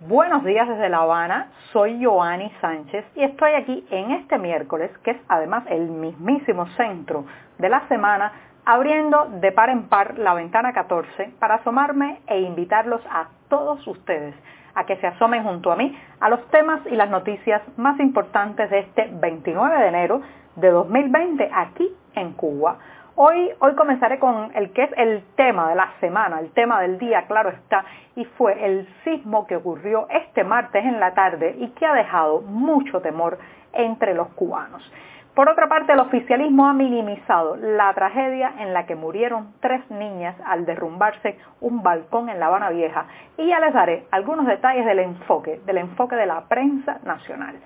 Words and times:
buenos 0.00 0.44
días 0.44 0.66
desde 0.66 0.88
La 0.88 0.98
Habana, 0.98 1.48
soy 1.72 2.02
Joanny 2.02 2.50
Sánchez 2.60 3.04
y 3.16 3.22
estoy 3.22 3.52
aquí 3.52 3.86
en 3.90 4.12
este 4.12 4.38
miércoles, 4.38 4.90
que 5.04 5.12
es 5.12 5.18
además 5.28 5.64
el 5.68 5.90
mismísimo 5.90 6.66
centro 6.76 7.26
de 7.58 7.68
la 7.68 7.86
semana, 7.88 8.32
abriendo 8.64 9.26
de 9.40 9.52
par 9.52 9.68
en 9.68 9.88
par 9.88 10.18
la 10.18 10.34
ventana 10.34 10.72
14 10.72 11.34
para 11.38 11.56
asomarme 11.56 12.20
e 12.26 12.40
invitarlos 12.40 13.02
a 13.10 13.28
todos 13.48 13.86
ustedes 13.86 14.34
a 14.74 14.86
que 14.86 14.96
se 14.96 15.06
asomen 15.06 15.44
junto 15.44 15.70
a 15.70 15.76
mí 15.76 15.94
a 16.20 16.30
los 16.30 16.46
temas 16.48 16.80
y 16.90 16.96
las 16.96 17.10
noticias 17.10 17.60
más 17.76 17.98
importantes 18.00 18.70
de 18.70 18.78
este 18.80 19.10
29 19.12 19.78
de 19.78 19.88
enero 19.88 20.22
de 20.56 20.70
2020 20.70 21.50
aquí 21.52 21.88
en 22.14 22.32
Cuba. 22.32 22.78
Hoy, 23.16 23.50
hoy 23.58 23.74
comenzaré 23.74 24.18
con 24.18 24.50
el 24.54 24.72
que 24.72 24.84
es 24.84 24.90
el 24.96 25.22
tema 25.36 25.68
de 25.68 25.74
la 25.74 25.92
semana, 26.00 26.38
el 26.38 26.52
tema 26.52 26.80
del 26.80 26.98
día, 26.98 27.26
claro 27.26 27.50
está, 27.50 27.84
y 28.14 28.24
fue 28.24 28.64
el 28.64 28.88
sismo 29.04 29.46
que 29.46 29.56
ocurrió 29.56 30.06
este 30.10 30.44
martes 30.44 30.84
en 30.84 31.00
la 31.00 31.12
tarde 31.12 31.56
y 31.58 31.68
que 31.70 31.86
ha 31.86 31.94
dejado 31.94 32.40
mucho 32.42 33.00
temor 33.00 33.38
entre 33.72 34.14
los 34.14 34.28
cubanos. 34.28 34.82
Por 35.34 35.48
otra 35.48 35.68
parte, 35.68 35.92
el 35.92 36.00
oficialismo 36.00 36.68
ha 36.68 36.72
minimizado 36.72 37.56
la 37.56 37.92
tragedia 37.94 38.52
en 38.58 38.72
la 38.72 38.86
que 38.86 38.94
murieron 38.94 39.54
tres 39.60 39.88
niñas 39.90 40.36
al 40.44 40.64
derrumbarse 40.64 41.38
un 41.60 41.82
balcón 41.82 42.28
en 42.28 42.40
La 42.40 42.46
Habana 42.46 42.70
Vieja 42.70 43.06
y 43.38 43.48
ya 43.48 43.60
les 43.60 43.72
daré 43.72 44.06
algunos 44.10 44.46
detalles 44.46 44.86
del 44.86 44.98
enfoque, 45.00 45.60
del 45.66 45.78
enfoque 45.78 46.16
de 46.16 46.26
la 46.26 46.42
prensa 46.42 46.98
nacional. 47.04 47.56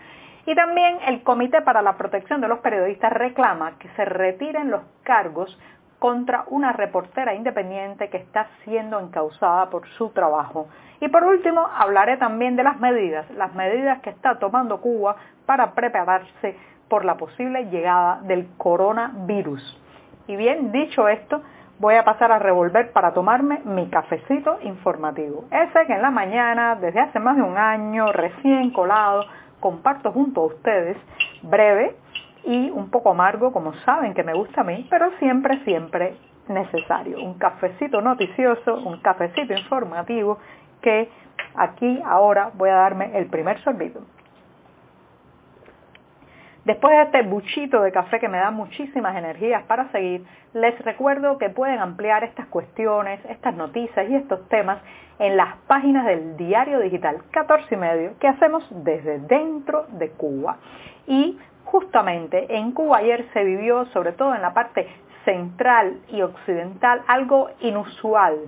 Y 0.46 0.54
también 0.54 0.98
el 1.06 1.22
Comité 1.22 1.62
para 1.62 1.82
la 1.82 1.96
Protección 1.96 2.40
de 2.40 2.48
los 2.48 2.58
Periodistas 2.58 3.12
reclama 3.12 3.78
que 3.78 3.88
se 3.90 4.04
retiren 4.04 4.70
los 4.70 4.82
cargos 5.02 5.58
contra 5.98 6.44
una 6.48 6.72
reportera 6.72 7.34
independiente 7.34 8.10
que 8.10 8.18
está 8.18 8.48
siendo 8.64 9.00
encausada 9.00 9.70
por 9.70 9.88
su 9.96 10.10
trabajo. 10.10 10.68
Y 11.00 11.08
por 11.08 11.24
último, 11.24 11.66
hablaré 11.74 12.18
también 12.18 12.56
de 12.56 12.62
las 12.62 12.78
medidas, 12.78 13.30
las 13.30 13.54
medidas 13.54 14.00
que 14.00 14.10
está 14.10 14.38
tomando 14.38 14.82
Cuba 14.82 15.16
para 15.46 15.72
prepararse 15.72 16.56
por 16.88 17.06
la 17.06 17.16
posible 17.16 17.70
llegada 17.70 18.20
del 18.22 18.48
coronavirus. 18.58 19.80
Y 20.26 20.36
bien, 20.36 20.72
dicho 20.72 21.08
esto, 21.08 21.42
voy 21.78 21.94
a 21.94 22.04
pasar 22.04 22.30
a 22.32 22.38
revolver 22.38 22.92
para 22.92 23.12
tomarme 23.12 23.60
mi 23.64 23.88
cafecito 23.88 24.58
informativo. 24.62 25.44
Ese 25.50 25.86
que 25.86 25.94
en 25.94 26.02
la 26.02 26.10
mañana, 26.10 26.76
desde 26.76 27.00
hace 27.00 27.18
más 27.18 27.36
de 27.36 27.42
un 27.42 27.56
año, 27.56 28.12
recién 28.12 28.70
colado, 28.70 29.24
comparto 29.64 30.12
junto 30.12 30.42
a 30.42 30.44
ustedes, 30.48 30.94
breve 31.40 31.96
y 32.44 32.68
un 32.68 32.90
poco 32.90 33.12
amargo, 33.12 33.50
como 33.50 33.72
saben 33.86 34.12
que 34.12 34.22
me 34.22 34.34
gusta 34.34 34.60
a 34.60 34.64
mí, 34.64 34.86
pero 34.90 35.10
siempre, 35.18 35.64
siempre 35.64 36.18
necesario. 36.48 37.24
Un 37.24 37.38
cafecito 37.38 38.02
noticioso, 38.02 38.74
un 38.74 39.00
cafecito 39.00 39.54
informativo 39.54 40.36
que 40.82 41.08
aquí 41.54 41.98
ahora 42.04 42.50
voy 42.52 42.68
a 42.68 42.74
darme 42.74 43.16
el 43.16 43.24
primer 43.28 43.58
sorbito. 43.62 44.00
Después 46.64 46.96
de 46.96 47.02
este 47.02 47.22
buchito 47.28 47.82
de 47.82 47.92
café 47.92 48.18
que 48.18 48.28
me 48.28 48.38
da 48.38 48.50
muchísimas 48.50 49.14
energías 49.16 49.64
para 49.64 49.90
seguir, 49.92 50.24
les 50.54 50.78
recuerdo 50.82 51.36
que 51.36 51.50
pueden 51.50 51.78
ampliar 51.78 52.24
estas 52.24 52.46
cuestiones, 52.46 53.20
estas 53.28 53.54
noticias 53.54 54.08
y 54.08 54.14
estos 54.14 54.48
temas 54.48 54.78
en 55.18 55.36
las 55.36 55.56
páginas 55.66 56.06
del 56.06 56.38
diario 56.38 56.80
digital 56.80 57.18
14 57.32 57.74
y 57.74 57.76
medio 57.76 58.18
que 58.18 58.28
hacemos 58.28 58.66
desde 58.82 59.18
dentro 59.18 59.84
de 59.90 60.08
Cuba. 60.12 60.56
Y 61.06 61.39
justamente 61.66 62.56
en 62.56 62.72
Cuba 62.72 62.96
ayer 62.98 63.27
se 63.34 63.44
vivió, 63.44 63.84
sobre 63.86 64.12
todo 64.12 64.34
en 64.34 64.40
la 64.40 64.55
parte 64.55 64.89
central 65.27 65.98
y 66.08 66.22
occidental, 66.22 67.02
algo 67.06 67.50
inusual 67.60 68.39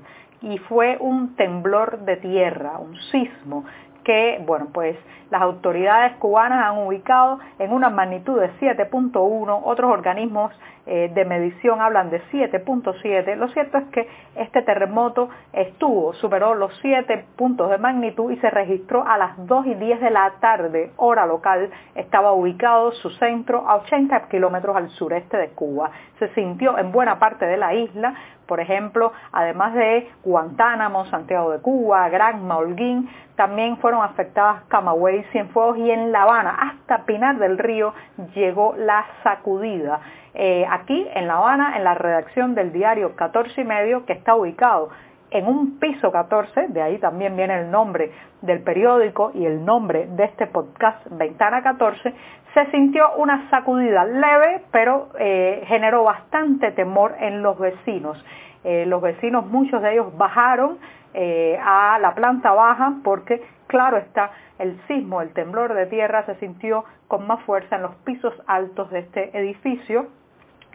y 0.42 0.58
fue 0.58 0.96
un 1.00 1.34
temblor 1.34 2.00
de 2.00 2.16
tierra, 2.16 2.78
un 2.78 2.96
sismo 3.10 3.64
que, 4.06 4.40
bueno, 4.46 4.68
pues 4.72 4.96
las 5.30 5.42
autoridades 5.42 6.12
cubanas 6.18 6.64
han 6.64 6.86
ubicado 6.86 7.40
en 7.58 7.72
una 7.72 7.90
magnitud 7.90 8.40
de 8.40 8.52
7.1, 8.60 9.62
otros 9.64 9.90
organismos 9.90 10.52
eh, 10.86 11.10
de 11.12 11.24
medición 11.24 11.80
hablan 11.80 12.10
de 12.10 12.22
7.7. 12.30 13.34
Lo 13.34 13.48
cierto 13.48 13.78
es 13.78 13.84
que 13.88 14.08
este 14.36 14.62
terremoto 14.62 15.28
estuvo, 15.52 16.12
superó 16.14 16.54
los 16.54 16.72
7 16.80 17.24
puntos 17.34 17.68
de 17.68 17.78
magnitud 17.78 18.30
y 18.30 18.36
se 18.36 18.48
registró 18.48 19.04
a 19.04 19.18
las 19.18 19.44
2 19.44 19.66
y 19.66 19.74
10 19.74 20.00
de 20.00 20.10
la 20.10 20.34
tarde, 20.38 20.92
hora 20.96 21.26
local. 21.26 21.70
Estaba 21.96 22.30
ubicado 22.32 22.92
su 22.92 23.10
centro 23.10 23.68
a 23.68 23.78
80 23.78 24.28
kilómetros 24.28 24.76
al 24.76 24.88
sureste 24.90 25.36
de 25.36 25.48
Cuba. 25.48 25.90
Se 26.20 26.28
sintió 26.34 26.78
en 26.78 26.92
buena 26.92 27.18
parte 27.18 27.44
de 27.44 27.56
la 27.56 27.74
isla, 27.74 28.14
por 28.46 28.60
ejemplo, 28.60 29.12
además 29.32 29.74
de 29.74 30.08
Guantánamo, 30.24 31.06
Santiago 31.06 31.50
de 31.50 31.60
Cuba, 31.60 32.08
Granma, 32.08 32.58
Holguín, 32.58 33.08
también 33.36 33.76
fueron 33.78 34.02
afectadas 34.02 34.62
Camagüey, 34.68 35.24
Cienfuegos 35.32 35.78
y 35.78 35.90
en 35.90 36.12
La 36.12 36.22
Habana, 36.22 36.56
hasta 36.58 37.04
Pinar 37.04 37.38
del 37.38 37.58
Río 37.58 37.92
llegó 38.34 38.74
la 38.76 39.04
sacudida. 39.22 40.00
Eh, 40.34 40.66
aquí 40.70 41.06
en 41.14 41.26
La 41.26 41.36
Habana, 41.36 41.76
en 41.76 41.84
la 41.84 41.94
redacción 41.94 42.54
del 42.54 42.72
diario 42.72 43.14
14 43.16 43.60
y 43.60 43.64
medio, 43.64 44.06
que 44.06 44.12
está 44.12 44.34
ubicado 44.34 44.90
en 45.30 45.46
un 45.46 45.78
piso 45.78 46.12
14, 46.12 46.68
de 46.68 46.82
ahí 46.82 46.98
también 46.98 47.36
viene 47.36 47.60
el 47.60 47.70
nombre 47.70 48.12
del 48.42 48.62
periódico 48.62 49.32
y 49.34 49.44
el 49.44 49.64
nombre 49.64 50.06
de 50.06 50.24
este 50.24 50.46
podcast 50.46 51.04
Ventana 51.10 51.62
14, 51.62 52.14
se 52.56 52.70
sintió 52.70 53.14
una 53.16 53.50
sacudida 53.50 54.06
leve, 54.06 54.62
pero 54.72 55.10
eh, 55.18 55.62
generó 55.66 56.04
bastante 56.04 56.72
temor 56.72 57.14
en 57.20 57.42
los 57.42 57.58
vecinos. 57.58 58.24
Eh, 58.64 58.86
los 58.86 59.02
vecinos, 59.02 59.46
muchos 59.46 59.82
de 59.82 59.92
ellos 59.92 60.16
bajaron 60.16 60.78
a 61.62 61.98
la 61.98 62.14
planta 62.14 62.52
baja 62.52 62.96
porque, 63.02 63.42
claro 63.68 63.96
está, 63.96 64.32
el 64.58 64.78
sismo, 64.86 65.22
el 65.22 65.32
temblor 65.32 65.72
de 65.72 65.86
tierra 65.86 66.26
se 66.26 66.34
sintió 66.34 66.84
con 67.08 67.26
más 67.26 67.42
fuerza 67.44 67.76
en 67.76 67.82
los 67.82 67.94
pisos 68.04 68.34
altos 68.46 68.90
de 68.90 68.98
este 68.98 69.38
edificio 69.38 70.08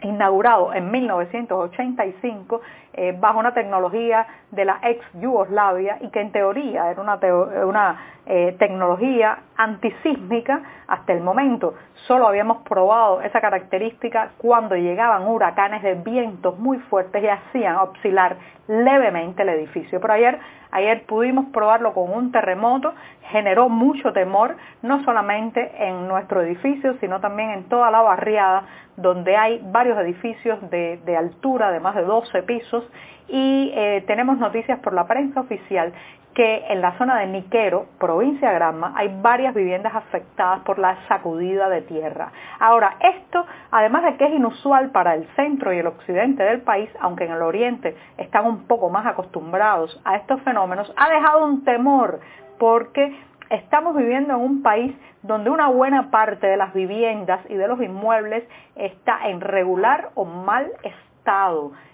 inaugurado 0.02 0.72
en 0.74 0.90
1985 0.90 2.60
eh, 2.94 3.16
bajo 3.18 3.38
una 3.38 3.54
tecnología 3.54 4.26
de 4.50 4.64
la 4.64 4.78
ex 4.82 5.04
Yugoslavia 5.14 5.96
y 6.00 6.10
que 6.10 6.20
en 6.20 6.30
teoría 6.30 6.90
era 6.90 7.00
una, 7.00 7.96
eh, 8.26 8.54
tecnología 8.58 9.38
antisísmica 9.56 10.62
hasta 10.86 11.12
el 11.12 11.22
momento. 11.22 11.74
Solo 12.06 12.28
habíamos 12.28 12.58
probado 12.68 13.22
esa 13.22 13.40
característica 13.40 14.32
cuando 14.38 14.76
llegaban 14.76 15.26
huracanes 15.26 15.82
de 15.82 15.94
vientos 15.94 16.58
muy 16.58 16.78
fuertes 16.78 17.22
y 17.22 17.28
hacían 17.28 17.76
oscilar 17.76 18.36
levemente 18.68 19.42
el 19.42 19.48
edificio. 19.48 20.00
Pero 20.00 20.12
ayer, 20.14 20.38
ayer 20.72 21.04
pudimos 21.06 21.46
probarlo 21.52 21.94
con 21.94 22.10
un 22.10 22.32
terremoto, 22.32 22.92
generó 23.30 23.68
mucho 23.68 24.12
temor, 24.12 24.56
no 24.82 25.04
solamente 25.04 25.70
en 25.78 26.08
nuestro 26.08 26.42
edificio, 26.42 26.96
sino 27.00 27.20
también 27.20 27.50
en 27.50 27.64
toda 27.68 27.90
la 27.90 28.02
barriada, 28.02 28.64
donde 28.96 29.36
hay 29.36 29.60
varios 29.70 29.98
edificios 29.98 30.58
de, 30.70 30.98
de 31.04 31.16
altura 31.16 31.70
de 31.70 31.80
más 31.80 31.94
de 31.94 32.02
12 32.02 32.42
pisos. 32.42 32.84
Y 33.28 33.72
eh, 33.74 34.02
tenemos 34.06 34.38
noticias 34.38 34.80
por 34.80 34.92
la 34.92 35.06
prensa 35.06 35.40
oficial 35.40 35.92
que 36.34 36.64
en 36.68 36.80
la 36.80 36.96
zona 36.98 37.18
de 37.18 37.26
Niquero, 37.26 37.86
provincia 37.98 38.48
de 38.48 38.54
Granma, 38.54 38.92
hay 38.96 39.14
varias 39.20 39.54
viviendas 39.54 39.94
afectadas 39.94 40.60
por 40.60 40.78
la 40.78 40.96
sacudida 41.08 41.68
de 41.68 41.82
tierra. 41.82 42.32
Ahora, 42.58 42.96
esto, 43.00 43.44
además 43.70 44.04
de 44.04 44.16
que 44.16 44.26
es 44.26 44.32
inusual 44.32 44.90
para 44.90 45.14
el 45.14 45.26
centro 45.36 45.72
y 45.72 45.78
el 45.78 45.86
occidente 45.86 46.42
del 46.42 46.62
país, 46.62 46.88
aunque 47.00 47.24
en 47.24 47.32
el 47.32 47.42
oriente 47.42 47.96
están 48.16 48.46
un 48.46 48.66
poco 48.66 48.88
más 48.88 49.06
acostumbrados 49.06 50.00
a 50.04 50.16
estos 50.16 50.40
fenómenos, 50.42 50.92
ha 50.96 51.10
dejado 51.10 51.44
un 51.44 51.64
temor 51.64 52.20
porque 52.58 53.14
estamos 53.50 53.94
viviendo 53.94 54.34
en 54.34 54.40
un 54.40 54.62
país 54.62 54.94
donde 55.22 55.50
una 55.50 55.68
buena 55.68 56.10
parte 56.10 56.46
de 56.46 56.56
las 56.56 56.72
viviendas 56.72 57.40
y 57.48 57.54
de 57.54 57.68
los 57.68 57.80
inmuebles 57.80 58.44
está 58.76 59.28
en 59.28 59.40
regular 59.40 60.10
o 60.14 60.24
mal 60.24 60.66
estado 60.82 61.11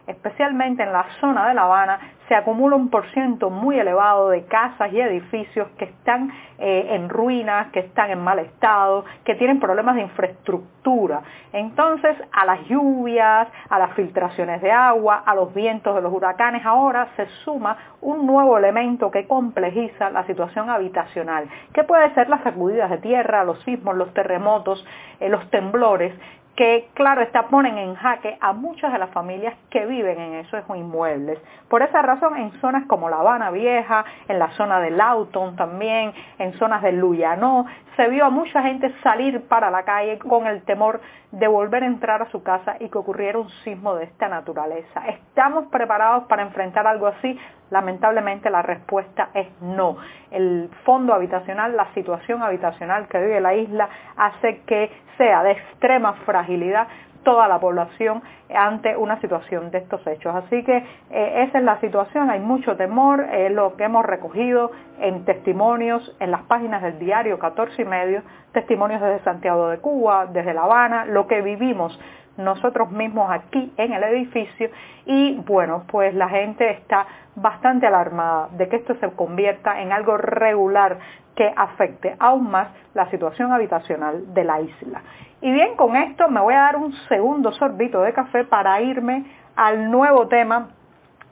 especialmente 0.07 0.83
en 0.83 0.93
la 0.93 1.05
zona 1.21 1.47
de 1.49 1.55
La 1.55 1.65
Habana, 1.65 2.01
se 2.29 2.35
acumula 2.35 2.77
un 2.77 2.91
porciento 2.91 3.51
muy 3.51 3.79
elevado 3.79 4.31
de 4.31 4.45
casas 4.45 4.93
y 4.93 5.01
edificios 5.01 5.69
que 5.79 5.87
están 5.87 6.31
eh, 6.59 6.89
en 6.91 7.09
ruinas, 7.09 7.71
que 7.73 7.81
están 7.81 8.11
en 8.11 8.19
mal 8.19 8.39
estado, 8.39 9.05
que 9.25 9.35
tienen 9.35 9.61
problemas 9.61 9.97
de 9.97 10.03
infraestructura. 10.03 11.23
Entonces, 11.53 12.17
a 12.33 12.45
las 12.45 12.61
lluvias, 12.69 13.49
a 13.69 13.79
las 13.79 13.93
filtraciones 13.95 14.61
de 14.63 14.71
agua, 14.71 15.23
a 15.25 15.35
los 15.35 15.55
vientos 15.55 15.95
de 15.95 16.03
los 16.03 16.13
huracanes, 16.13 16.65
ahora 16.65 17.09
se 17.17 17.27
suma 17.45 17.77
un 18.01 18.27
nuevo 18.27 18.57
elemento 18.59 19.11
que 19.11 19.27
complejiza 19.27 20.11
la 20.11 20.25
situación 20.27 20.71
habitacional, 20.71 21.49
que 21.73 21.85
puede 21.85 22.13
ser 22.15 22.29
las 22.29 22.43
sacudidas 22.43 22.91
de 22.91 22.99
tierra, 22.99 23.45
los 23.45 23.63
sismos, 23.65 23.97
los 23.97 24.13
terremotos, 24.15 24.85
eh, 25.21 25.29
los 25.29 25.49
temblores, 25.51 26.15
que 26.59 26.89
claro 26.95 27.21
está 27.21 27.47
ponen 27.47 27.79
en 27.79 27.95
jaque 27.95 28.37
a 28.41 28.53
muchas 28.53 28.93
de 28.93 28.99
las 28.99 29.11
familias 29.11 29.55
que 29.71 29.87
viven 29.87 30.19
en 30.19 30.35
esos 30.35 30.61
inmuebles. 30.75 31.39
Por 31.69 31.83
esa 31.83 32.03
razón 32.03 32.37
en 32.37 32.51
zonas 32.61 32.85
como 32.89 33.09
La 33.09 33.21
Habana 33.21 33.53
Vieja, 33.53 34.05
en 34.27 34.41
la 34.41 34.51
zona 34.57 34.81
de 34.81 34.91
Lauton 34.91 35.55
también, 35.55 36.13
en 36.41 36.53
zonas 36.55 36.83
de 36.83 36.91
Luyanó, 36.91 37.65
se 37.95 38.09
vio 38.09 38.25
a 38.25 38.31
mucha 38.31 38.61
gente 38.63 38.93
salir 39.05 39.47
para 39.47 39.71
la 39.71 39.85
calle 39.85 40.19
con 40.19 40.49
el 40.49 40.65
temor 40.65 41.01
de 41.31 41.47
volver 41.47 41.85
a 41.85 41.87
entrar 41.87 42.23
a 42.23 42.31
su 42.33 42.43
casa 42.43 42.75
y 42.81 42.89
que 42.89 42.99
ocurriera 42.99 43.39
un 43.39 43.51
sismo 43.63 43.95
de 43.95 44.07
esta 44.07 44.29
naturaleza. 44.29 45.07
¿Estamos 45.07 45.67
preparados 45.67 46.25
para 46.25 46.43
enfrentar 46.43 46.89
algo 46.89 47.07
así? 47.07 47.39
Lamentablemente 47.71 48.51
la 48.51 48.63
respuesta 48.63 49.31
es 49.35 49.47
no. 49.61 49.97
El 50.31 50.71
fondo 50.85 51.15
habitacional, 51.15 51.77
la 51.77 51.93
situación 51.95 52.43
habitacional 52.43 53.09
que 53.09 53.19
vive 53.19 53.41
la 53.41 53.55
isla 53.55 53.89
hace 54.17 54.61
que 54.67 54.91
sea 55.17 55.43
de 55.43 55.53
extrema 55.53 56.15
fragilidad 56.25 56.89
toda 57.25 57.49
la 57.49 57.59
población 57.59 58.23
ante 58.55 58.97
una 58.97 59.21
situación 59.21 59.71
de 59.71 59.79
estos 59.79 60.07
hechos. 60.07 60.35
Así 60.35 60.63
que 60.65 60.77
eh, 61.11 61.45
esa 61.47 61.59
es 61.59 61.65
la 61.65 61.79
situación, 61.81 62.31
hay 62.31 62.41
mucho 62.41 62.77
temor, 62.77 63.21
es 63.33 63.53
lo 63.53 63.77
que 63.77 63.85
hemos 63.85 64.07
recogido 64.07 64.71
en 64.99 65.25
testimonios 65.25 66.17
en 66.21 66.31
las 66.31 66.43
páginas 66.45 66.83
del 66.83 66.99
diario 66.99 67.39
14 67.39 67.83
y 67.83 67.85
medio, 67.85 68.23
testimonios 68.53 69.01
desde 69.03 69.23
Santiago 69.25 69.69
de 69.69 69.79
Cuba, 69.79 70.27
desde 70.27 70.55
La 70.55 70.63
Habana, 70.63 71.05
lo 71.05 71.27
que 71.27 71.43
vivimos 71.43 71.99
nosotros 72.39 72.91
mismos 72.91 73.31
aquí 73.31 73.73
en 73.77 73.93
el 73.93 74.03
edificio 74.05 74.71
y 75.05 75.35
bueno, 75.47 75.85
pues 75.89 76.15
la 76.15 76.29
gente 76.29 76.71
está 76.71 77.07
bastante 77.35 77.87
alarmada 77.87 78.49
de 78.53 78.69
que 78.69 78.77
esto 78.77 78.95
se 79.01 79.11
convierta 79.11 79.83
en 79.83 79.93
algo 79.93 80.17
regular 80.17 80.99
que 81.35 81.53
afecte 81.55 82.17
aún 82.19 82.51
más 82.51 82.69
la 82.95 83.11
situación 83.11 83.53
habitacional 83.53 84.33
de 84.35 84.45
la 84.45 84.61
isla. 84.61 85.03
Y 85.41 85.53
bien, 85.53 85.77
con 85.77 85.95
esto 85.95 86.29
me 86.29 86.41
voy 86.41 86.55
a 86.55 86.61
dar 86.61 86.77
un 86.77 86.93
segundo 87.09 87.53
sorbito 87.53 88.03
de 88.03 88.13
café 88.13 88.45
para 88.45 88.81
irme 88.81 89.25
al 89.55 89.91
nuevo 89.91 90.27
tema 90.29 90.71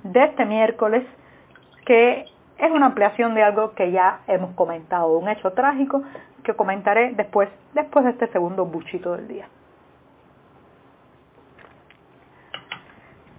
de 0.05 0.25
este 0.25 0.44
miércoles, 0.44 1.05
que 1.85 2.25
es 2.59 2.70
una 2.70 2.87
ampliación 2.87 3.35
de 3.35 3.43
algo 3.43 3.73
que 3.73 3.91
ya 3.91 4.20
hemos 4.26 4.55
comentado, 4.55 5.19
un 5.19 5.29
hecho 5.29 5.52
trágico 5.52 6.02
que 6.43 6.55
comentaré 6.55 7.12
después, 7.14 7.49
después 7.75 8.05
de 8.05 8.12
este 8.12 8.29
segundo 8.29 8.64
buchito 8.64 9.17
del 9.17 9.29
día. 9.29 9.49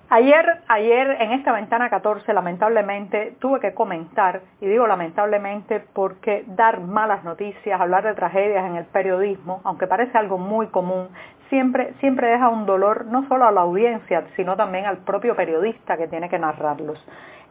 Ayer, 0.10 0.62
ayer 0.70 1.18
en 1.20 1.34
esta 1.34 1.52
ventana 1.52 1.90
14 1.90 2.32
lamentablemente 2.34 3.36
tuve 3.40 3.60
que 3.60 3.74
comentar, 3.74 4.40
y 4.62 4.66
digo 4.66 4.88
lamentablemente 4.88 5.84
porque 5.94 6.46
dar 6.48 6.80
malas 6.80 7.26
noticias, 7.26 7.82
hablar 7.82 8.06
de 8.06 8.14
tragedias 8.14 8.66
en 8.66 8.78
el 8.78 8.86
periodismo, 8.86 9.60
aunque 9.66 9.86
parece 9.86 10.18
algo 10.18 10.38
muy 10.38 10.68
común, 10.68 11.10
siempre, 11.50 11.94
siempre 12.00 12.30
deja 12.30 12.48
un 12.48 12.66
dolor 12.66 13.06
no 13.08 13.28
solo 13.28 13.48
a 13.48 13.52
la 13.52 13.62
audiencia, 13.62 14.24
sino 14.38 14.56
también 14.56 14.86
al 14.86 15.00
propio 15.00 15.36
periodista 15.36 15.98
que 15.98 16.08
tiene 16.08 16.30
que 16.30 16.40
narrarlos. 16.40 17.06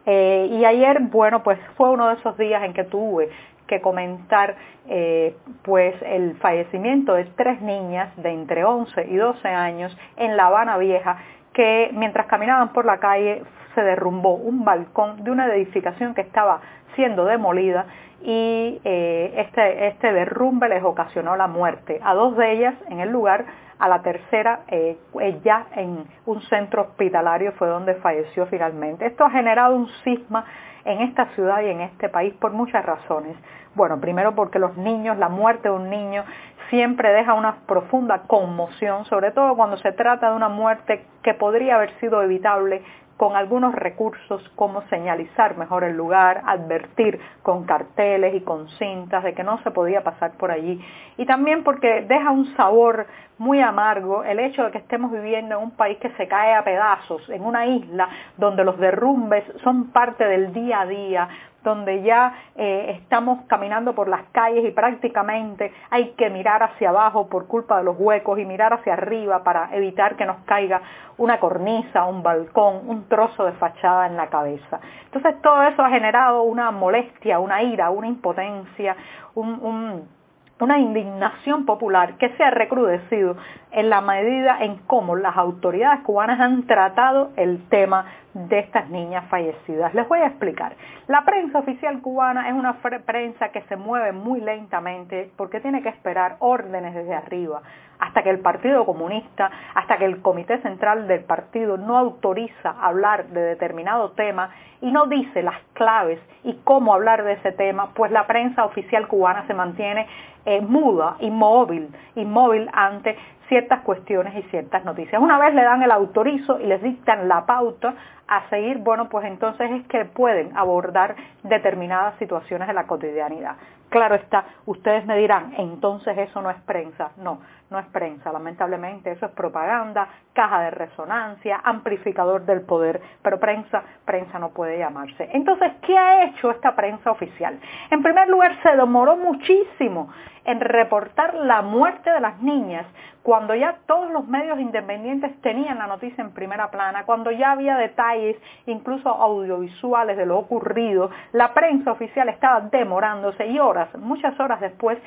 Eh, 0.07 0.47
y 0.49 0.65
ayer, 0.65 0.99
bueno, 1.01 1.43
pues 1.43 1.59
fue 1.75 1.91
uno 1.91 2.07
de 2.07 2.15
esos 2.15 2.35
días 2.39 2.63
en 2.63 2.73
que 2.73 2.85
tuve 2.85 3.29
que 3.67 3.81
comentar 3.81 4.55
eh, 4.87 5.35
pues 5.61 5.93
el 6.01 6.37
fallecimiento 6.37 7.13
de 7.13 7.25
tres 7.35 7.61
niñas 7.61 8.15
de 8.15 8.31
entre 8.31 8.63
11 8.63 9.07
y 9.09 9.15
12 9.17 9.47
años 9.49 9.95
en 10.15 10.37
La 10.37 10.47
Habana 10.47 10.77
Vieja 10.77 11.17
que 11.57 11.89
mientras 11.91 12.27
caminaban 12.27 12.69
por 12.69 12.85
la 12.85 12.99
calle 12.99 13.41
se 13.73 13.81
derrumbó 13.81 14.35
un 14.35 14.63
balcón 14.63 15.23
de 15.23 15.31
una 15.31 15.47
edificación 15.47 16.13
que 16.13 16.21
estaba 16.21 16.61
siendo 16.95 17.25
demolida 17.25 17.87
y 18.21 18.79
eh, 18.83 19.33
este, 19.37 19.87
este, 19.87 20.13
derrumbe 20.13 20.69
les 20.69 20.83
ocasionó 20.83 21.35
la 21.35 21.47
muerte. 21.47 21.99
A 22.03 22.13
dos 22.13 22.37
de 22.37 22.51
ellas 22.51 22.75
en 22.89 22.99
el 22.99 23.09
lugar, 23.09 23.45
a 23.79 23.87
la 23.87 24.03
tercera 24.03 24.59
eh, 24.67 24.97
ya 25.43 25.65
en 25.75 26.05
un 26.27 26.41
centro 26.43 26.83
hospitalario 26.83 27.51
fue 27.53 27.67
donde 27.69 27.95
falleció 27.95 28.45
finalmente. 28.45 29.07
Esto 29.07 29.25
ha 29.25 29.31
generado 29.31 29.75
un 29.75 29.89
cisma 30.03 30.45
en 30.85 31.01
esta 31.01 31.25
ciudad 31.33 31.63
y 31.63 31.69
en 31.69 31.81
este 31.81 32.07
país 32.07 32.35
por 32.35 32.51
muchas 32.51 32.85
razones. 32.85 33.35
Bueno, 33.73 33.99
primero 33.99 34.35
porque 34.35 34.59
los 34.59 34.77
niños, 34.77 35.17
la 35.17 35.29
muerte 35.29 35.69
de 35.69 35.75
un 35.75 35.89
niño 35.89 36.23
siempre 36.69 37.11
deja 37.11 37.33
una 37.33 37.57
profunda 37.67 38.23
conmoción, 38.27 39.05
sobre 39.05 39.31
todo 39.31 39.55
cuando 39.55 39.77
se 39.77 39.91
trata 39.91 40.29
de 40.29 40.35
una 40.35 40.49
muerte 40.49 41.05
que 41.23 41.33
podría 41.33 41.75
haber 41.75 41.97
sido 41.99 42.21
evitable 42.21 42.81
con 43.17 43.35
algunos 43.35 43.73
recursos 43.73 44.47
como 44.55 44.83
señalizar 44.83 45.57
mejor 45.57 45.83
el 45.83 45.97
lugar, 45.97 46.43
advertir 46.45 47.19
con 47.41 47.65
carteles 47.65 48.35
y 48.35 48.41
con 48.41 48.69
cintas 48.69 49.23
de 49.23 49.33
que 49.33 49.43
no 49.43 49.57
se 49.63 49.71
podía 49.71 50.03
pasar 50.03 50.33
por 50.37 50.51
allí. 50.51 50.79
Y 51.17 51.25
también 51.25 51.63
porque 51.63 52.05
deja 52.07 52.29
un 52.29 52.45
sabor 52.55 53.07
muy 53.39 53.59
amargo 53.59 54.23
el 54.23 54.39
hecho 54.39 54.63
de 54.63 54.71
que 54.71 54.77
estemos 54.77 55.11
viviendo 55.11 55.57
en 55.57 55.63
un 55.63 55.71
país 55.71 55.97
que 55.97 56.11
se 56.11 56.27
cae 56.27 56.53
a 56.53 56.63
pedazos, 56.63 57.27
en 57.29 57.43
una 57.43 57.65
isla 57.65 58.07
donde 58.37 58.63
los 58.63 58.77
derrumbes 58.77 59.43
son 59.63 59.91
parte 59.91 60.23
del 60.25 60.53
día 60.53 60.81
a 60.81 60.85
día, 60.85 61.29
donde 61.63 62.01
ya 62.01 62.33
eh, 62.55 62.97
estamos 63.01 63.45
caminando 63.47 63.93
por 63.93 64.07
las 64.07 64.23
calles 64.31 64.63
y 64.65 64.71
prácticamente 64.71 65.73
hay 65.89 66.11
que 66.11 66.29
mirar 66.29 66.63
hacia 66.63 66.89
abajo 66.89 67.27
por 67.27 67.47
culpa 67.47 67.77
de 67.77 67.83
los 67.83 67.95
huecos 67.99 68.39
y 68.39 68.45
mirar 68.45 68.73
hacia 68.73 68.93
arriba 68.93 69.43
para 69.43 69.75
evitar 69.75 70.15
que 70.15 70.25
nos 70.25 70.37
caiga 70.45 70.81
una 71.17 71.39
cornisa, 71.39 72.05
un 72.05 72.23
balcón, 72.23 72.87
un 72.87 73.07
trozo 73.07 73.45
de 73.45 73.53
fachada 73.53 74.07
en 74.07 74.15
la 74.15 74.27
cabeza. 74.27 74.79
Entonces 75.05 75.41
todo 75.41 75.63
eso 75.63 75.81
ha 75.83 75.89
generado 75.89 76.43
una 76.43 76.71
molestia, 76.71 77.39
una 77.39 77.61
ira, 77.63 77.89
una 77.89 78.07
impotencia, 78.07 78.95
una 79.35 80.79
indignación 80.79 81.65
popular 81.65 82.17
que 82.17 82.29
se 82.35 82.43
ha 82.43 82.51
recrudecido 82.51 83.35
en 83.71 83.89
la 83.89 84.01
medida 84.01 84.57
en 84.61 84.77
cómo 84.87 85.15
las 85.15 85.35
autoridades 85.37 86.01
cubanas 86.01 86.39
han 86.39 86.65
tratado 86.65 87.31
el 87.35 87.67
tema 87.69 88.05
de 88.37 88.59
estas 88.59 88.87
niñas 88.89 89.25
fallecidas. 89.29 89.93
Les 89.95 90.07
voy 90.07 90.19
a 90.19 90.27
explicar. 90.27 90.75
La 91.07 91.25
prensa 91.25 91.57
oficial 91.57 92.01
cubana 92.01 92.47
es 92.47 92.53
una 92.53 92.77
prensa 93.05 93.49
que 93.49 93.61
se 93.63 93.75
mueve 93.75 94.11
muy 94.11 94.41
lentamente 94.41 95.31
porque 95.35 95.59
tiene 95.59 95.81
que 95.81 95.89
esperar 95.89 96.35
órdenes 96.39 96.93
desde 96.93 97.15
arriba 97.15 97.61
hasta 97.99 98.21
que 98.21 98.29
el 98.29 98.39
Partido 98.39 98.85
Comunista, 98.85 99.49
hasta 99.73 99.97
que 99.97 100.05
el 100.05 100.21
Comité 100.21 100.61
Central 100.61 101.07
del 101.07 101.23
partido 101.23 101.77
no 101.77 101.97
autoriza 101.97 102.75
hablar 102.79 103.25
de 103.29 103.41
determinado 103.41 104.11
tema 104.11 104.51
y 104.81 104.91
no 104.91 105.07
dice 105.07 105.41
las 105.41 105.59
claves 105.73 106.19
y 106.43 106.53
cómo 106.63 106.93
hablar 106.93 107.23
de 107.23 107.33
ese 107.33 107.51
tema, 107.53 107.89
pues 107.95 108.11
la 108.11 108.27
prensa 108.27 108.65
oficial 108.65 109.07
cubana 109.07 109.47
se 109.47 109.55
mantiene 109.55 110.07
eh, 110.45 110.61
muda, 110.61 111.17
inmóvil, 111.19 111.89
inmóvil 112.15 112.69
ante 112.71 113.17
ciertas 113.47 113.81
cuestiones 113.81 114.35
y 114.35 114.43
ciertas 114.49 114.83
noticias. 114.85 115.21
Una 115.21 115.39
vez 115.39 115.53
le 115.53 115.63
dan 115.63 115.81
el 115.81 115.91
autorizo 115.91 116.59
y 116.59 116.65
les 116.65 116.81
dictan 116.81 117.27
la 117.27 117.45
pauta 117.45 117.95
a 118.27 118.49
seguir, 118.49 118.79
bueno, 118.79 119.07
pues 119.09 119.25
entonces 119.25 119.71
es 119.71 119.87
que 119.87 120.05
pueden 120.05 120.55
abordar 120.57 121.15
determinadas 121.43 122.17
situaciones 122.19 122.67
de 122.67 122.73
la 122.73 122.85
cotidianidad. 122.85 123.55
Claro 123.89 124.15
está, 124.15 124.43
ustedes 124.65 125.05
me 125.05 125.17
dirán, 125.17 125.53
entonces 125.57 126.17
eso 126.17 126.41
no 126.41 126.49
es 126.49 126.57
prensa. 126.63 127.11
No, 127.17 127.39
no 127.69 127.79
es 127.79 127.85
prensa, 127.87 128.31
lamentablemente 128.31 129.11
eso 129.11 129.25
es 129.25 129.31
propaganda, 129.33 130.07
caja 130.33 130.61
de 130.61 130.71
resonancia, 130.71 131.59
amplificador 131.63 132.45
del 132.45 132.61
poder, 132.61 133.01
pero 133.21 133.39
prensa, 133.39 133.83
prensa 134.05 134.39
no 134.39 134.49
puede 134.49 134.77
llamarse. 134.77 135.29
Entonces, 135.33 135.73
¿qué 135.81 135.97
ha 135.97 136.25
hecho 136.25 136.51
esta 136.51 136.75
prensa 136.75 137.11
oficial? 137.11 137.59
En 137.91 138.01
primer 138.01 138.29
lugar, 138.29 138.55
se 138.63 138.75
demoró 138.75 139.17
muchísimo 139.17 140.09
en 140.45 140.61
reportar 140.61 141.33
la 141.33 141.61
muerte 141.61 142.09
de 142.09 142.21
las 142.21 142.41
niñas, 142.41 142.85
cuando 143.21 143.53
ya 143.53 143.79
todos 143.85 144.09
los 144.11 144.25
medios 144.25 144.57
independientes 144.57 145.41
tenían 145.41 145.77
la 145.77 145.87
noticia 145.87 146.23
en 146.23 146.31
primera 146.31 146.71
plana, 146.71 147.03
cuando 147.03 147.29
ya 147.31 147.51
había 147.51 147.75
detalles, 147.75 148.37
incluso 148.65 149.09
audiovisuales 149.09 150.15
de 150.15 150.25
lo 150.25 150.37
ocurrido, 150.37 151.09
la 151.33 151.53
prensa 151.53 151.91
oficial 151.91 152.29
estaba 152.29 152.61
demorándose 152.61 153.45
y 153.47 153.59
horas, 153.59 153.93
muchas 153.97 154.39
horas 154.39 154.61
después, 154.61 154.97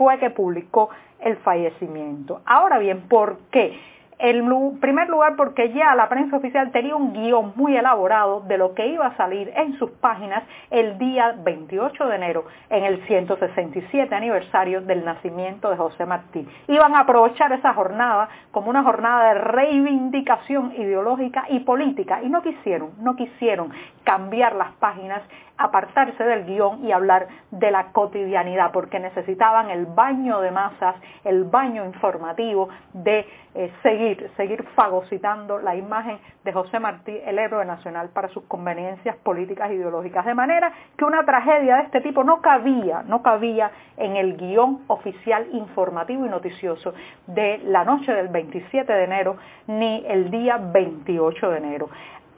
fue 0.00 0.18
que 0.18 0.30
publicó 0.30 0.88
el 1.18 1.36
fallecimiento. 1.36 2.40
Ahora 2.46 2.78
bien, 2.78 3.02
¿por 3.02 3.36
qué? 3.50 3.78
En 4.18 4.78
primer 4.80 5.10
lugar, 5.10 5.36
porque 5.36 5.72
ya 5.72 5.94
la 5.94 6.08
prensa 6.08 6.38
oficial 6.38 6.72
tenía 6.72 6.96
un 6.96 7.12
guion 7.12 7.52
muy 7.54 7.76
elaborado 7.76 8.40
de 8.40 8.56
lo 8.56 8.74
que 8.74 8.86
iba 8.86 9.06
a 9.06 9.16
salir 9.18 9.52
en 9.54 9.78
sus 9.78 9.90
páginas 9.92 10.42
el 10.70 10.96
día 10.98 11.34
28 11.42 12.06
de 12.06 12.16
enero, 12.16 12.44
en 12.70 12.84
el 12.84 13.06
167 13.06 14.14
aniversario 14.14 14.80
del 14.80 15.04
nacimiento 15.04 15.68
de 15.68 15.76
José 15.76 16.06
Martí. 16.06 16.46
Iban 16.68 16.94
a 16.94 17.00
aprovechar 17.00 17.52
esa 17.52 17.74
jornada 17.74 18.30
como 18.52 18.70
una 18.70 18.82
jornada 18.82 19.34
de 19.34 19.40
reivindicación 19.40 20.72
ideológica 20.76 21.44
y 21.50 21.60
política 21.60 22.22
y 22.22 22.30
no 22.30 22.40
quisieron, 22.42 22.92
no 23.00 23.16
quisieron 23.16 23.70
cambiar 24.04 24.54
las 24.54 24.72
páginas 24.72 25.22
apartarse 25.60 26.24
del 26.24 26.46
guion 26.46 26.84
y 26.84 26.92
hablar 26.92 27.28
de 27.50 27.70
la 27.70 27.92
cotidianidad, 27.92 28.72
porque 28.72 28.98
necesitaban 28.98 29.70
el 29.70 29.84
baño 29.86 30.40
de 30.40 30.50
masas, 30.50 30.96
el 31.24 31.44
baño 31.44 31.84
informativo 31.84 32.70
de 32.94 33.26
eh, 33.54 33.72
seguir, 33.82 34.30
seguir 34.36 34.62
fagocitando 34.74 35.58
la 35.58 35.76
imagen 35.76 36.18
de 36.44 36.52
José 36.52 36.78
Martí, 36.78 37.14
el 37.26 37.38
héroe 37.38 37.64
nacional, 37.66 38.08
para 38.08 38.28
sus 38.28 38.44
conveniencias 38.44 39.16
políticas 39.16 39.70
e 39.70 39.74
ideológicas. 39.74 40.24
De 40.24 40.34
manera 40.34 40.72
que 40.96 41.04
una 41.04 41.24
tragedia 41.24 41.76
de 41.76 41.82
este 41.82 42.00
tipo 42.00 42.24
no 42.24 42.40
cabía, 42.40 43.02
no 43.02 43.22
cabía 43.22 43.70
en 43.98 44.16
el 44.16 44.36
guion 44.36 44.84
oficial 44.86 45.46
informativo 45.52 46.24
y 46.24 46.30
noticioso 46.30 46.94
de 47.26 47.58
la 47.64 47.84
noche 47.84 48.12
del 48.12 48.28
27 48.28 48.90
de 48.90 49.04
enero 49.04 49.36
ni 49.66 50.04
el 50.08 50.30
día 50.30 50.56
28 50.56 51.50
de 51.50 51.58
enero. 51.58 51.90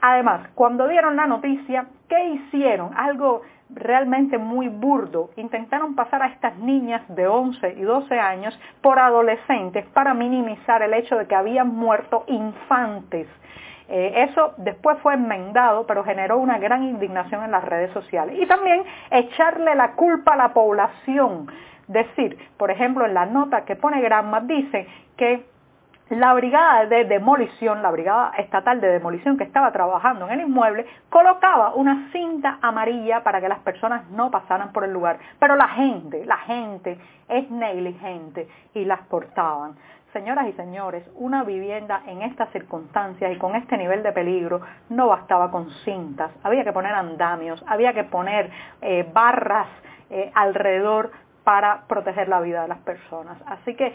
Además, 0.05 0.49
cuando 0.53 0.89
dieron 0.89 1.15
la 1.15 1.27
noticia, 1.27 1.85
¿qué 2.09 2.25
hicieron? 2.31 2.91
Algo 2.97 3.41
realmente 3.69 4.37
muy 4.37 4.67
burdo. 4.67 5.29
Intentaron 5.37 5.95
pasar 5.95 6.21
a 6.21 6.27
estas 6.27 6.57
niñas 6.57 7.01
de 7.07 7.25
11 7.25 7.75
y 7.77 7.83
12 7.83 8.19
años 8.19 8.59
por 8.81 8.99
adolescentes 8.99 9.85
para 9.93 10.13
minimizar 10.13 10.81
el 10.81 10.93
hecho 10.93 11.15
de 11.15 11.25
que 11.25 11.35
habían 11.35 11.73
muerto 11.73 12.25
infantes. 12.27 13.29
Eh, 13.87 14.25
eso 14.29 14.55
después 14.57 14.97
fue 14.99 15.13
enmendado, 15.13 15.87
pero 15.87 16.03
generó 16.03 16.37
una 16.37 16.57
gran 16.57 16.83
indignación 16.83 17.41
en 17.45 17.51
las 17.51 17.63
redes 17.63 17.93
sociales. 17.93 18.37
Y 18.37 18.45
también 18.45 18.83
echarle 19.09 19.73
la 19.73 19.93
culpa 19.93 20.33
a 20.33 20.35
la 20.35 20.53
población. 20.53 21.47
Decir, 21.87 22.37
por 22.57 22.71
ejemplo, 22.71 23.05
en 23.05 23.13
la 23.13 23.25
nota 23.25 23.63
que 23.63 23.77
pone 23.77 24.01
Granma, 24.01 24.41
dice 24.41 24.85
que 25.15 25.45
la 26.09 26.33
brigada 26.33 26.85
de 26.85 27.05
demolición, 27.05 27.81
la 27.81 27.91
brigada 27.91 28.33
estatal 28.37 28.81
de 28.81 28.89
demolición 28.89 29.37
que 29.37 29.43
estaba 29.43 29.71
trabajando 29.71 30.27
en 30.27 30.39
el 30.39 30.47
inmueble, 30.47 30.85
colocaba 31.09 31.73
una 31.75 32.09
cinta 32.11 32.59
amarilla 32.61 33.23
para 33.23 33.39
que 33.39 33.47
las 33.47 33.59
personas 33.59 34.09
no 34.09 34.29
pasaran 34.29 34.71
por 34.73 34.83
el 34.83 34.91
lugar. 34.91 35.17
Pero 35.39 35.55
la 35.55 35.69
gente, 35.69 36.25
la 36.25 36.37
gente 36.37 36.97
es 37.29 37.49
negligente 37.49 38.47
y 38.73 38.85
las 38.85 39.01
cortaban. 39.01 39.75
Señoras 40.11 40.47
y 40.47 40.53
señores, 40.53 41.09
una 41.15 41.43
vivienda 41.43 42.03
en 42.05 42.21
estas 42.21 42.51
circunstancias 42.51 43.31
y 43.31 43.37
con 43.39 43.55
este 43.55 43.77
nivel 43.77 44.03
de 44.03 44.11
peligro 44.11 44.61
no 44.89 45.07
bastaba 45.07 45.49
con 45.49 45.71
cintas, 45.83 46.31
había 46.43 46.63
que 46.63 46.71
poner 46.71 46.93
andamios, 46.93 47.63
había 47.67 47.93
que 47.93 48.03
poner 48.03 48.51
eh, 48.81 49.09
barras 49.11 49.67
eh, 50.11 50.31
alrededor 50.35 51.11
para 51.43 51.85
proteger 51.87 52.29
la 52.29 52.41
vida 52.41 52.61
de 52.61 52.67
las 52.67 52.77
personas. 52.79 53.37
Así 53.47 53.75
que 53.75 53.91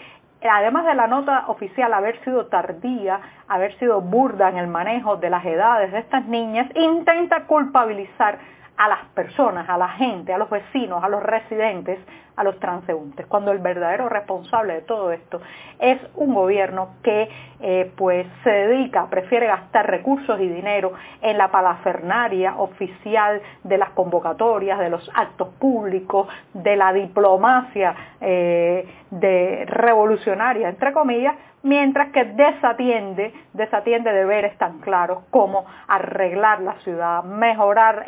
además 0.47 0.85
de 0.87 0.95
la 0.95 1.07
nota 1.07 1.45
oficial 1.49 1.93
haber 1.93 2.23
sido 2.23 2.47
tardía, 2.47 3.21
haber 3.49 3.77
sido 3.79 4.01
burda 4.01 4.49
en 4.49 4.59
el 4.59 4.69
manejo 4.69 5.17
de 5.17 5.31
las 5.31 5.45
edades 5.45 5.91
de 5.91 5.99
estas 5.99 6.27
niñas, 6.27 6.71
intenta 6.77 7.45
culpabilizar 7.45 8.39
a 8.79 8.89
las 8.89 9.05
personas, 9.15 9.69
a 9.69 9.77
la 9.77 9.89
gente, 9.89 10.33
a 10.33 10.39
los 10.39 10.49
vecinos, 10.49 11.03
a 11.03 11.09
los 11.09 11.23
residentes, 11.23 11.99
a 12.37 12.45
los 12.45 12.61
transeúntes, 12.61 13.27
cuando 13.27 13.51
el 13.51 13.59
verdadero 13.59 14.09
responsable 14.09 14.75
de 14.75 14.81
todo 14.83 15.11
esto 15.11 15.41
es 15.81 15.99
un 16.15 16.33
gobierno 16.33 16.91
que 17.03 17.29
eh, 17.61 17.91
pues 17.97 18.29
se 18.45 18.51
dedica, 18.51 19.11
prefiere 19.11 19.49
gastar 19.49 19.91
recursos 19.91 20.41
y 20.41 20.49
dinero 20.49 20.93
en 21.21 21.37
la 21.37 21.51
palafernaria 21.51 22.55
oficial 22.57 23.43
de 23.65 23.79
las 23.79 23.91
convocatorias, 23.91 24.79
de 24.79 24.89
los 24.89 25.11
actos 25.13 25.49
públicos, 25.59 26.29
de 26.55 26.77
la 26.77 26.93
diplomacia 26.93 27.97
eh, 28.21 28.87
de 29.11 29.65
revolucionaria, 29.67 30.69
entre 30.69 30.93
comillas, 30.93 31.35
mientras 31.63 32.11
que 32.13 32.25
desatiende, 32.25 33.33
desatiende 33.53 34.13
deberes 34.13 34.57
tan 34.59 34.79
claros 34.81 35.25
como 35.31 35.65
arreglar 35.87 36.61
la 36.61 36.75
ciudad, 36.85 37.25
mejorar 37.25 38.07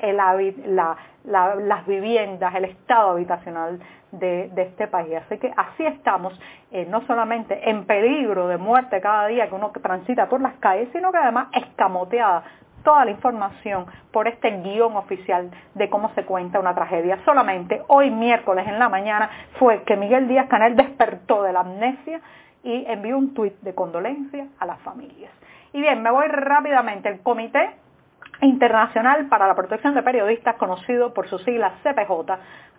las 1.24 1.86
viviendas, 1.86 2.54
el 2.54 2.64
estado 2.66 3.10
habitacional 3.10 3.80
de, 4.12 4.50
este 4.56 4.86
país. 4.88 5.14
Así 5.26 5.38
que 5.38 5.52
así 5.56 5.86
estamos, 5.86 6.38
eh, 6.70 6.86
no 6.88 7.00
solamente 7.06 7.70
en 7.70 7.84
peligro 7.86 8.48
de 8.48 8.56
muerte 8.56 9.00
cada 9.00 9.26
día 9.26 9.48
que 9.48 9.54
uno 9.54 9.70
transita 9.70 10.28
por 10.28 10.40
las 10.40 10.54
calles, 10.54 10.88
sino 10.92 11.12
que 11.12 11.18
además 11.18 11.48
escamoteada 11.52 12.42
toda 12.82 13.04
la 13.04 13.10
información 13.10 13.86
por 14.10 14.26
este 14.26 14.50
guion 14.62 14.96
oficial 14.96 15.50
de 15.74 15.90
cómo 15.90 16.10
se 16.14 16.24
cuenta 16.24 16.58
una 16.58 16.74
tragedia. 16.74 17.18
Solamente 17.24 17.82
hoy 17.88 18.10
miércoles 18.10 18.66
en 18.66 18.78
la 18.78 18.88
mañana 18.88 19.30
fue 19.58 19.82
que 19.82 19.96
Miguel 19.96 20.28
Díaz 20.28 20.46
Canel 20.48 20.76
despertó 20.76 21.42
de 21.42 21.52
la 21.52 21.60
amnesia 21.60 22.20
y 22.62 22.84
envió 22.86 23.16
un 23.16 23.34
tuit 23.34 23.54
de 23.60 23.74
condolencia 23.74 24.46
a 24.58 24.66
las 24.66 24.80
familias. 24.80 25.32
Y 25.72 25.80
bien, 25.80 26.02
me 26.02 26.10
voy 26.10 26.26
rápidamente. 26.28 27.08
El 27.08 27.20
Comité 27.20 27.70
Internacional 28.42 29.26
para 29.26 29.46
la 29.46 29.54
Protección 29.54 29.94
de 29.94 30.02
Periodistas, 30.02 30.56
conocido 30.56 31.12
por 31.12 31.28
sus 31.28 31.42
siglas 31.44 31.74
CPJ, 31.82 32.32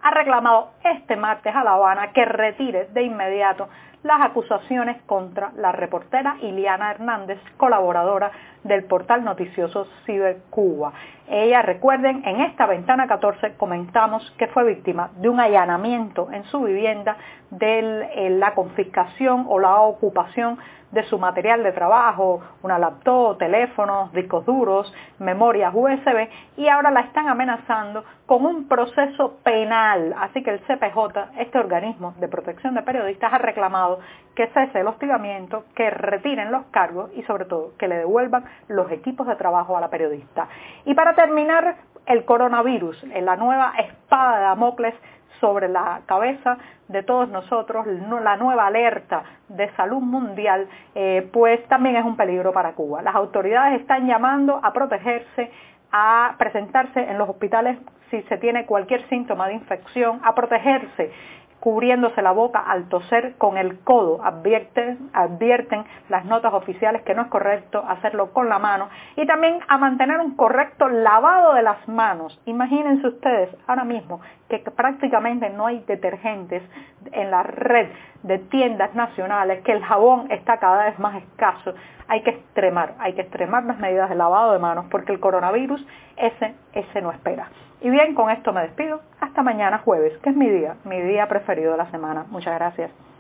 ha 0.03 0.11
reclamado 0.11 0.71
este 0.83 1.15
martes 1.15 1.55
a 1.55 1.63
La 1.63 1.73
Habana 1.73 2.11
que 2.11 2.25
retire 2.25 2.87
de 2.93 3.03
inmediato 3.03 3.69
las 4.03 4.21
acusaciones 4.21 5.01
contra 5.03 5.51
la 5.55 5.71
reportera 5.71 6.37
Iliana 6.41 6.91
Hernández, 6.91 7.39
colaboradora 7.57 8.31
del 8.63 8.83
portal 8.85 9.23
noticioso 9.23 9.87
Cibercuba. 10.05 10.93
Ella, 11.27 11.61
recuerden, 11.61 12.23
en 12.25 12.41
esta 12.41 12.65
ventana 12.65 13.07
14 13.07 13.55
comentamos 13.55 14.33
que 14.37 14.47
fue 14.47 14.63
víctima 14.63 15.11
de 15.17 15.29
un 15.29 15.39
allanamiento 15.39 16.29
en 16.31 16.43
su 16.45 16.61
vivienda 16.61 17.17
de 17.51 18.29
la 18.39 18.53
confiscación 18.53 19.45
o 19.47 19.59
la 19.59 19.81
ocupación 19.81 20.57
de 20.91 21.03
su 21.03 21.17
material 21.17 21.63
de 21.63 21.71
trabajo, 21.71 22.41
una 22.63 22.77
laptop, 22.77 23.37
teléfonos, 23.37 24.11
discos 24.11 24.45
duros, 24.45 24.93
memorias 25.19 25.73
USB 25.73 26.27
y 26.57 26.67
ahora 26.67 26.91
la 26.91 27.01
están 27.01 27.29
amenazando 27.29 28.03
con 28.25 28.45
un 28.45 28.67
proceso 28.67 29.37
penal. 29.43 30.13
Así 30.19 30.43
que 30.43 30.51
el 30.51 30.59
CPJ, 30.59 31.39
este 31.39 31.57
organismo 31.57 32.13
de 32.19 32.27
protección 32.27 32.75
de 32.75 32.81
periodistas, 32.81 33.33
ha 33.33 33.37
reclamado 33.37 33.90
que 34.35 34.47
cese 34.47 34.79
el 34.79 34.87
hostigamiento, 34.87 35.65
que 35.75 35.89
retiren 35.89 36.51
los 36.51 36.65
cargos 36.67 37.11
y 37.15 37.23
sobre 37.23 37.45
todo 37.45 37.73
que 37.77 37.87
le 37.87 37.97
devuelvan 37.97 38.45
los 38.67 38.91
equipos 38.91 39.27
de 39.27 39.35
trabajo 39.35 39.77
a 39.77 39.81
la 39.81 39.89
periodista. 39.89 40.47
Y 40.85 40.93
para 40.93 41.15
terminar, 41.15 41.75
el 42.05 42.25
coronavirus, 42.25 43.03
la 43.03 43.35
nueva 43.35 43.73
espada 43.77 44.37
de 44.37 44.43
Damocles 44.43 44.95
sobre 45.39 45.67
la 45.67 46.01
cabeza 46.05 46.57
de 46.87 47.03
todos 47.03 47.29
nosotros, 47.29 47.85
la 47.87 48.37
nueva 48.37 48.67
alerta 48.67 49.23
de 49.49 49.69
salud 49.75 50.01
mundial, 50.01 50.67
eh, 50.93 51.27
pues 51.31 51.65
también 51.67 51.95
es 51.95 52.05
un 52.05 52.15
peligro 52.15 52.53
para 52.53 52.73
Cuba. 52.73 53.01
Las 53.01 53.15
autoridades 53.15 53.81
están 53.81 54.07
llamando 54.07 54.59
a 54.61 54.71
protegerse, 54.73 55.51
a 55.91 56.35
presentarse 56.37 56.99
en 56.99 57.17
los 57.17 57.29
hospitales 57.29 57.77
si 58.09 58.21
se 58.23 58.37
tiene 58.37 58.65
cualquier 58.65 59.07
síntoma 59.07 59.47
de 59.47 59.55
infección, 59.55 60.19
a 60.23 60.35
protegerse 60.35 61.11
cubriéndose 61.61 62.23
la 62.23 62.31
boca 62.31 62.59
al 62.59 62.89
toser 62.89 63.35
con 63.37 63.55
el 63.55 63.79
codo. 63.79 64.21
Advierten, 64.25 65.11
advierten 65.13 65.85
las 66.09 66.25
notas 66.25 66.53
oficiales 66.53 67.03
que 67.03 67.13
no 67.13 67.21
es 67.21 67.27
correcto 67.29 67.85
hacerlo 67.87 68.33
con 68.33 68.49
la 68.49 68.59
mano 68.59 68.89
y 69.15 69.25
también 69.27 69.59
a 69.67 69.77
mantener 69.77 70.19
un 70.19 70.35
correcto 70.35 70.89
lavado 70.89 71.53
de 71.53 71.61
las 71.61 71.87
manos. 71.87 72.41
Imagínense 72.45 73.07
ustedes 73.07 73.55
ahora 73.67 73.83
mismo 73.83 74.19
que 74.49 74.57
prácticamente 74.59 75.51
no 75.51 75.67
hay 75.67 75.83
detergentes 75.87 76.63
en 77.11 77.29
la 77.29 77.43
red 77.43 77.89
de 78.23 78.39
tiendas 78.39 78.93
nacionales, 78.95 79.63
que 79.63 79.71
el 79.71 79.83
jabón 79.83 80.31
está 80.31 80.57
cada 80.57 80.85
vez 80.85 80.99
más 80.99 81.15
escaso. 81.21 81.75
Hay 82.07 82.23
que 82.23 82.31
extremar, 82.31 82.95
hay 82.99 83.13
que 83.13 83.21
extremar 83.21 83.63
las 83.65 83.77
medidas 83.77 84.09
de 84.09 84.15
lavado 84.15 84.53
de 84.53 84.59
manos 84.59 84.85
porque 84.89 85.13
el 85.13 85.19
coronavirus 85.19 85.85
ese, 86.17 86.55
ese 86.73 87.01
no 87.01 87.11
espera. 87.11 87.49
Y 87.81 87.89
bien, 87.89 88.13
con 88.13 88.29
esto 88.29 88.53
me 88.53 88.61
despido. 88.61 89.01
Hasta 89.19 89.41
mañana 89.41 89.79
jueves, 89.79 90.17
que 90.19 90.29
es 90.29 90.35
mi 90.35 90.47
día, 90.49 90.75
mi 90.85 91.01
día 91.01 91.27
preferido 91.27 91.71
de 91.71 91.77
la 91.77 91.89
semana. 91.89 92.25
Muchas 92.29 92.53
gracias. 92.53 92.91